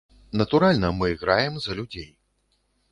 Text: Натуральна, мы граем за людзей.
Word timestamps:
Натуральна, 0.39 0.91
мы 1.03 1.11
граем 1.25 1.53
за 1.67 1.79
людзей. 1.83 2.11